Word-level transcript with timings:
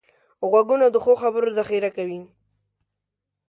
غوږونه 0.49 0.85
د 0.91 0.95
ښو 1.03 1.13
خبرو 1.21 1.49
ذخیره 1.59 1.89
کوي 1.97 2.19